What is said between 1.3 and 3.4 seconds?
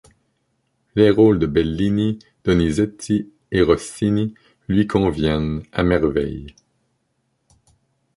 de Bellini, Donizetti